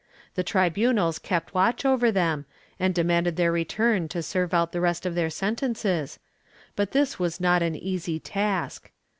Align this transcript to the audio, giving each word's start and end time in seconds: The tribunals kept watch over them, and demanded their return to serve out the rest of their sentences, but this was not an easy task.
The 0.33 0.41
tribunals 0.43 1.19
kept 1.19 1.53
watch 1.53 1.85
over 1.85 2.11
them, 2.11 2.47
and 2.79 2.91
demanded 2.91 3.35
their 3.35 3.51
return 3.51 4.07
to 4.07 4.23
serve 4.23 4.51
out 4.51 4.71
the 4.71 4.81
rest 4.81 5.05
of 5.05 5.13
their 5.13 5.29
sentences, 5.29 6.17
but 6.75 6.89
this 6.89 7.19
was 7.19 7.39
not 7.39 7.61
an 7.61 7.75
easy 7.75 8.19
task. 8.19 8.89